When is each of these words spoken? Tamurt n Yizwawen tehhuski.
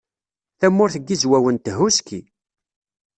Tamurt 0.59 0.95
n 0.99 1.03
Yizwawen 1.07 1.57
tehhuski. 1.59 2.19